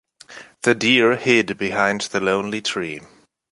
[0.63, 3.01] The deer hid behind the lonely tree.